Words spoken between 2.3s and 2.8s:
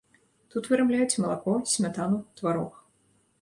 тварог.